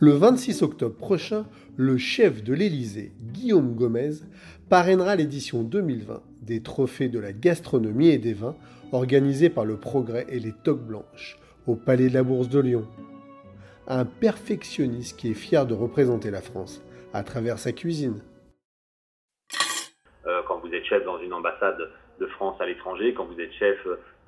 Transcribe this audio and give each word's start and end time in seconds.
Le 0.00 0.12
26 0.12 0.62
octobre 0.62 0.94
prochain, 0.94 1.44
le 1.76 1.98
chef 1.98 2.44
de 2.44 2.54
l'Élysée, 2.54 3.10
Guillaume 3.20 3.74
Gomez, 3.74 4.12
parrainera 4.70 5.16
l'édition 5.16 5.64
2020 5.64 6.22
des 6.40 6.62
Trophées 6.62 7.08
de 7.08 7.18
la 7.18 7.32
gastronomie 7.32 8.10
et 8.10 8.18
des 8.18 8.32
vins 8.32 8.54
organisés 8.92 9.50
par 9.50 9.64
le 9.64 9.76
Progrès 9.76 10.24
et 10.28 10.38
les 10.38 10.52
Toques 10.52 10.86
Blanches 10.86 11.40
au 11.66 11.74
Palais 11.74 12.08
de 12.08 12.14
la 12.14 12.22
Bourse 12.22 12.48
de 12.48 12.60
Lyon. 12.60 12.86
Un 13.88 14.04
perfectionniste 14.04 15.18
qui 15.18 15.32
est 15.32 15.34
fier 15.34 15.66
de 15.66 15.74
représenter 15.74 16.30
la 16.30 16.42
France 16.42 16.80
à 17.12 17.24
travers 17.24 17.58
sa 17.58 17.72
cuisine. 17.72 18.22
Euh, 20.26 20.42
quand 20.46 20.60
vous 20.60 20.72
êtes 20.72 20.84
chef 20.84 21.04
dans 21.04 21.18
une 21.18 21.32
ambassade 21.32 21.90
de 22.20 22.26
France 22.26 22.60
à 22.60 22.66
l'étranger, 22.66 23.14
quand 23.14 23.26
vous 23.26 23.40
êtes 23.40 23.52
chef 23.54 23.78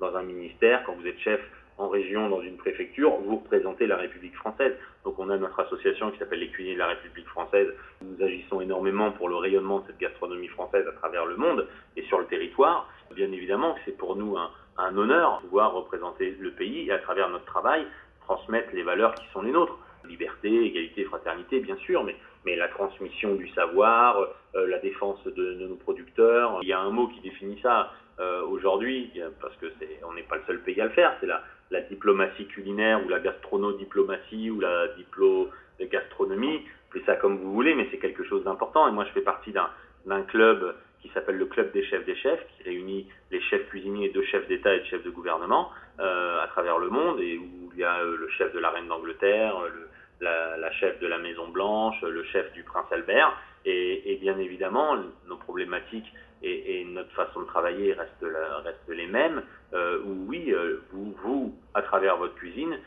dans 0.01 0.13
un 0.17 0.23
ministère, 0.23 0.83
quand 0.85 0.95
vous 0.95 1.07
êtes 1.07 1.19
chef 1.19 1.39
en 1.77 1.89
région, 1.89 2.29
dans 2.29 2.41
une 2.41 2.57
préfecture, 2.57 3.11
vous 3.25 3.37
représentez 3.37 3.87
la 3.87 3.97
République 3.97 4.35
française. 4.35 4.73
Donc 5.03 5.17
on 5.17 5.29
a 5.29 5.37
notre 5.37 5.59
association 5.59 6.11
qui 6.11 6.19
s'appelle 6.19 6.39
les 6.39 6.49
cuisiniers 6.49 6.75
de 6.75 6.79
la 6.79 6.87
République 6.87 7.27
française. 7.27 7.67
Nous 8.01 8.23
agissons 8.23 8.61
énormément 8.61 9.11
pour 9.11 9.29
le 9.29 9.35
rayonnement 9.35 9.79
de 9.79 9.87
cette 9.87 9.97
gastronomie 9.97 10.47
française 10.49 10.85
à 10.87 10.91
travers 10.93 11.25
le 11.25 11.37
monde 11.37 11.67
et 11.97 12.03
sur 12.03 12.19
le 12.19 12.25
territoire. 12.25 12.87
Bien 13.15 13.31
évidemment, 13.31 13.75
c'est 13.85 13.97
pour 13.97 14.15
nous 14.15 14.37
un, 14.37 14.51
honneur 14.97 15.37
de 15.37 15.47
pouvoir 15.47 15.73
représenter 15.73 16.35
le 16.39 16.51
pays 16.51 16.87
et 16.87 16.91
à 16.91 16.99
travers 16.99 17.29
notre 17.29 17.45
travail 17.45 17.85
transmettre 18.21 18.69
les 18.73 18.83
valeurs 18.83 19.15
qui 19.15 19.25
sont 19.33 19.41
les 19.41 19.51
nôtres. 19.51 19.77
Liberté, 20.07 20.65
égalité, 20.65 21.03
fraternité, 21.05 21.59
bien 21.59 21.77
sûr, 21.77 22.03
mais, 22.03 22.15
la 22.55 22.67
transmission 22.69 23.35
du 23.35 23.47
savoir, 23.49 24.17
euh, 24.55 24.67
la 24.67 24.79
défense 24.79 25.23
de, 25.25 25.67
nos 25.67 25.75
producteurs. 25.75 26.59
Il 26.63 26.69
y 26.69 26.73
a 26.73 26.79
un 26.79 26.89
mot 26.89 27.07
qui 27.07 27.21
définit 27.21 27.59
ça 27.61 27.91
euh, 28.19 28.43
aujourd'hui, 28.43 29.11
parce 29.39 29.55
que 29.57 29.67
c'est, 29.79 29.99
on 30.07 30.13
n'est 30.13 30.23
pas 30.23 30.37
le 30.37 30.43
seul 30.47 30.59
pays 30.61 30.79
à 30.81 30.85
le 30.85 30.91
faire, 30.91 31.15
c'est 31.19 31.27
la, 31.27 31.43
la 31.71 31.81
diplomatie 31.81 32.45
culinaire 32.47 33.03
ou 33.05 33.09
la 33.09 33.19
gastronodiplomatie 33.19 34.49
ou 34.51 34.59
la 34.59 34.89
diplo-gastronomie. 34.89 36.61
Appelez 36.89 37.03
ça 37.05 37.15
comme 37.15 37.37
vous 37.37 37.53
voulez, 37.53 37.73
mais 37.73 37.87
c'est 37.89 37.97
quelque 37.97 38.23
chose 38.23 38.43
d'important. 38.43 38.87
Et 38.87 38.91
moi, 38.91 39.05
je 39.05 39.11
fais 39.11 39.21
partie 39.21 39.51
d'un, 39.51 39.69
d'un 40.05 40.23
club 40.23 40.75
qui 41.01 41.09
s'appelle 41.09 41.37
le 41.37 41.45
Club 41.45 41.71
des 41.71 41.83
chefs 41.83 42.05
des 42.05 42.15
chefs, 42.15 42.45
qui 42.55 42.63
réunit 42.63 43.07
les 43.31 43.41
chefs 43.41 43.67
cuisiniers 43.69 44.09
de 44.09 44.21
chefs 44.21 44.47
d'État 44.47 44.73
et 44.75 44.81
de 44.81 44.85
chefs 44.85 45.03
de 45.03 45.09
gouvernement 45.09 45.71
euh, 45.99 46.43
à 46.43 46.47
travers 46.47 46.77
le 46.77 46.89
monde, 46.89 47.19
et 47.19 47.37
où 47.37 47.71
il 47.73 47.79
y 47.79 47.83
a 47.83 47.99
euh, 48.01 48.17
le 48.17 48.29
chef 48.29 48.53
de 48.53 48.59
la 48.59 48.69
reine 48.69 48.87
d'Angleterre, 48.87 49.55
le, 49.73 49.87
la, 50.19 50.57
la, 50.57 50.71
chef 50.73 50.99
de 50.99 51.07
la 51.07 51.17
Maison 51.17 51.47
Blanche, 51.47 51.99
le 52.03 52.23
chef 52.25 52.51
du 52.53 52.63
prince 52.63 52.85
Albert, 52.91 53.35
et, 53.65 54.13
et 54.13 54.17
bien 54.17 54.37
évidemment, 54.37 54.95
nos 55.27 55.37
problématiques 55.37 56.11
et, 56.43 56.81
et, 56.81 56.85
notre 56.85 57.11
façon 57.11 57.41
de 57.41 57.45
travailler 57.45 57.93
restent, 57.93 58.25
restent 58.63 58.89
les 58.89 59.07
mêmes, 59.07 59.43
euh, 59.73 60.01
où 60.03 60.25
oui, 60.27 60.51
euh, 60.51 60.81
vous, 60.91 61.13
vous, 61.23 61.55
à 61.73 61.81
travers 61.81 62.17
votre 62.17 62.35
cuisine, 62.35 62.77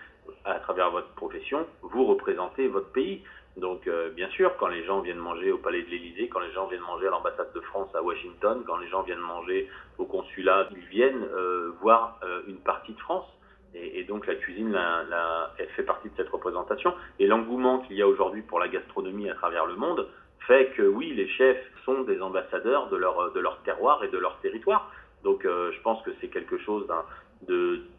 à 0.45 0.59
travers 0.61 0.91
votre 0.91 1.09
profession, 1.15 1.67
vous 1.83 2.05
représentez 2.07 2.69
votre 2.69 2.91
pays. 2.91 3.23
Donc, 3.57 3.87
euh, 3.87 4.11
bien 4.11 4.29
sûr, 4.31 4.57
quand 4.59 4.67
les 4.67 4.85
gens 4.85 5.01
viennent 5.01 5.19
manger 5.19 5.53
au 5.53 5.59
Palais 5.59 5.83
de 5.83 5.89
l'Élysée, 5.89 6.29
quand 6.29 6.41
les 6.41 6.51
gens 6.53 6.67
viennent 6.67 6.81
manger 6.81 7.07
à 7.07 7.11
l'ambassade 7.11 7.53
de 7.55 7.61
France 7.61 7.89
à 7.95 8.03
Washington, 8.03 8.63
quand 8.67 8.79
les 8.79 8.89
gens 8.89 9.03
viennent 9.03 9.19
manger 9.19 9.69
au 9.99 10.07
consulat, 10.07 10.69
ils 10.73 10.87
viennent 10.87 11.23
euh, 11.23 11.71
voir 11.81 12.19
euh, 12.25 12.43
une 12.49 12.59
partie 12.59 12.93
de 12.93 13.01
France. 13.01 13.27
Et, 13.75 14.01
et 14.01 14.05
donc, 14.05 14.27
la 14.27 14.35
cuisine, 14.35 14.73
la, 14.73 15.05
la, 15.05 15.53
elle 15.59 15.69
fait 15.69 15.85
partie 15.85 16.09
de 16.09 16.15
cette 16.17 16.29
représentation. 16.31 16.95
Et 17.21 17.27
l'engouement 17.27 17.79
qu'il 17.81 17.97
y 17.97 18.03
a 18.03 18.09
aujourd'hui 18.09 18.43
pour 18.43 18.59
la 18.59 18.69
gastronomie 18.69 19.31
à 19.31 19.35
travers 19.35 19.67
le 19.67 19.77
monde 19.77 20.09
fait 20.47 20.73
que, 20.77 20.83
oui, 20.83 21.13
les 21.15 21.29
chefs 21.29 21.63
sont 21.85 22.03
des 22.03 22.21
ambassadeurs 22.21 22.89
de 22.89 22.97
leur, 22.97 23.33
de 23.33 23.41
leur 23.41 23.59
terroir 23.63 24.03
et 24.05 24.09
de 24.09 24.19
leur 24.19 24.39
territoire. 24.41 24.91
Donc, 25.23 25.45
euh, 25.45 25.73
je 25.73 25.81
pense 25.81 26.03
que 26.03 26.11
c'est 26.21 26.29
quelque 26.29 26.59
chose 26.59 26.87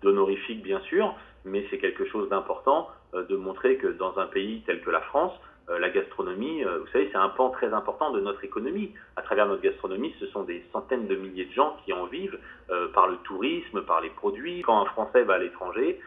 d'honorifique, 0.02 0.62
bien 0.64 0.80
sûr, 0.82 1.14
mais 1.44 1.66
c'est 1.70 1.78
quelque 1.78 2.06
chose 2.06 2.30
d'important 2.30 2.90
de 3.14 3.36
montrer 3.36 3.78
que 3.78 3.88
dans 3.88 4.18
un 4.20 4.28
pays 4.28 4.62
tel 4.66 4.82
que 4.82 4.90
la 4.90 5.02
France, 5.02 5.34
euh, 5.70 5.80
la 5.80 5.90
gastronomie, 5.90 6.64
euh, 6.64 6.80
vous 6.80 6.88
savez, 6.88 7.10
c'est 7.12 7.18
un 7.18 7.30
pan 7.30 7.50
très 7.50 7.74
important 7.74 8.12
de 8.12 8.22
notre 8.22 8.44
économie. 8.44 8.92
À 9.16 9.24
travers 9.24 9.48
notre 9.48 9.64
gastronomie, 9.64 10.14
ce 10.20 10.28
sont 10.28 10.44
des 10.44 10.64
centaines 10.72 11.08
de 11.08 11.16
milliers 11.16 11.46
de 11.46 11.54
gens 11.54 11.76
qui 11.84 11.92
en 11.92 12.06
vivent 12.06 12.38
euh, 12.70 12.88
par 12.90 13.08
le 13.08 13.18
tourisme, 13.18 13.82
par 13.82 14.02
les 14.02 14.12
produits. 14.12 14.62
Quand 14.62 14.80
un 14.80 14.86
Français 14.86 15.24
va 15.24 15.36
à 15.36 15.38
l'étranger, 15.40 16.00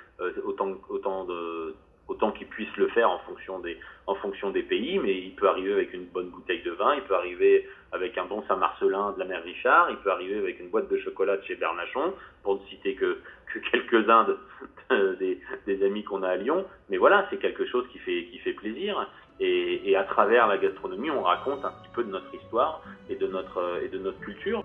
autant, 0.44 0.72
autant 0.88 1.24
de 1.24 1.74
autant 2.18 2.32
qu'il 2.32 2.48
puisse 2.48 2.76
le 2.76 2.88
faire 2.88 3.10
en 3.10 3.18
fonction 3.20 3.60
des 3.60 3.78
en 4.08 4.14
fonction 4.16 4.50
des 4.50 4.62
pays, 4.62 4.98
mais 4.98 5.16
il 5.16 5.34
peut 5.36 5.48
arriver 5.48 5.72
avec 5.72 5.92
une 5.92 6.06
bonne 6.06 6.30
bouteille 6.30 6.62
de 6.62 6.72
vin, 6.72 6.94
il 6.94 7.02
peut 7.02 7.14
arriver 7.14 7.68
avec 7.92 8.18
un 8.18 8.24
bon 8.24 8.42
Saint-Marcelin 8.48 9.12
de 9.12 9.18
la 9.20 9.24
mer 9.24 9.42
Richard, 9.44 9.90
il 9.90 9.96
peut 9.98 10.10
arriver 10.10 10.38
avec 10.38 10.58
une 10.60 10.68
boîte 10.68 10.90
de 10.90 10.98
chocolat 10.98 11.36
de 11.36 11.44
chez 11.44 11.54
Bernachon, 11.54 12.14
pour 12.42 12.54
ne 12.54 12.66
citer 12.68 12.94
que, 12.94 13.18
que 13.52 13.58
quelques-uns 13.70 14.26
de, 14.90 15.14
des, 15.16 15.38
des 15.66 15.84
amis 15.84 16.04
qu'on 16.04 16.22
a 16.22 16.30
à 16.30 16.36
Lyon. 16.36 16.64
Mais 16.88 16.96
voilà, 16.96 17.26
c'est 17.30 17.36
quelque 17.36 17.66
chose 17.66 17.86
qui 17.92 17.98
fait 17.98 18.24
qui 18.30 18.38
fait 18.38 18.54
plaisir. 18.54 19.08
Et, 19.40 19.88
et, 19.88 19.94
à 19.94 20.02
travers 20.02 20.48
la 20.48 20.58
gastronomie, 20.58 21.12
on 21.12 21.22
raconte 21.22 21.64
un 21.64 21.70
petit 21.70 21.90
peu 21.94 22.02
de 22.02 22.10
notre 22.10 22.34
histoire 22.34 22.82
et 23.08 23.14
de 23.14 23.28
notre, 23.28 23.80
et 23.84 23.88
de 23.88 23.98
notre 23.98 24.18
culture. 24.18 24.64